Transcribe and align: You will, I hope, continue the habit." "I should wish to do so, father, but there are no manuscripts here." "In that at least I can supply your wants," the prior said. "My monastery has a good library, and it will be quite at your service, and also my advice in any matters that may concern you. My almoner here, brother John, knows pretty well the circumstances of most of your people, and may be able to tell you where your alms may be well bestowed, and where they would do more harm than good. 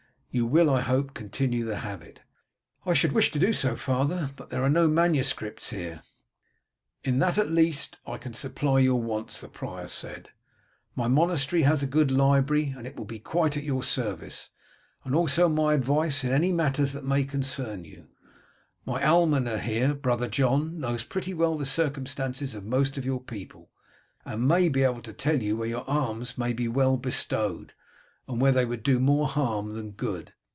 You 0.33 0.45
will, 0.45 0.69
I 0.69 0.79
hope, 0.79 1.13
continue 1.13 1.65
the 1.65 1.79
habit." 1.79 2.21
"I 2.85 2.93
should 2.93 3.11
wish 3.11 3.31
to 3.31 3.37
do 3.37 3.51
so, 3.51 3.75
father, 3.75 4.31
but 4.37 4.47
there 4.49 4.63
are 4.63 4.69
no 4.69 4.87
manuscripts 4.87 5.71
here." 5.71 6.03
"In 7.03 7.19
that 7.19 7.37
at 7.37 7.51
least 7.51 7.97
I 8.07 8.15
can 8.17 8.33
supply 8.33 8.79
your 8.79 9.01
wants," 9.01 9.41
the 9.41 9.49
prior 9.49 9.89
said. 9.89 10.29
"My 10.95 11.09
monastery 11.09 11.63
has 11.63 11.83
a 11.83 11.85
good 11.85 12.11
library, 12.11 12.73
and 12.77 12.87
it 12.87 12.95
will 12.95 13.03
be 13.03 13.19
quite 13.19 13.57
at 13.57 13.63
your 13.65 13.83
service, 13.83 14.51
and 15.03 15.13
also 15.13 15.49
my 15.49 15.73
advice 15.73 16.23
in 16.23 16.31
any 16.31 16.53
matters 16.53 16.93
that 16.93 17.03
may 17.03 17.25
concern 17.25 17.83
you. 17.83 18.07
My 18.85 19.03
almoner 19.03 19.57
here, 19.57 19.93
brother 19.93 20.29
John, 20.29 20.79
knows 20.79 21.03
pretty 21.03 21.33
well 21.33 21.57
the 21.57 21.65
circumstances 21.65 22.55
of 22.55 22.63
most 22.63 22.97
of 22.97 23.03
your 23.03 23.19
people, 23.19 23.69
and 24.23 24.47
may 24.47 24.69
be 24.69 24.83
able 24.83 25.01
to 25.01 25.11
tell 25.11 25.41
you 25.43 25.57
where 25.57 25.67
your 25.67 25.89
alms 25.89 26.37
may 26.37 26.53
be 26.53 26.69
well 26.69 26.95
bestowed, 26.95 27.73
and 28.27 28.39
where 28.39 28.51
they 28.51 28.63
would 28.63 28.83
do 28.83 28.97
more 28.99 29.27
harm 29.27 29.73
than 29.73 29.91
good. 29.91 30.31